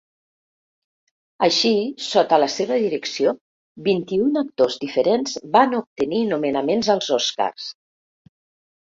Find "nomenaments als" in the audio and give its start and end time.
6.33-7.11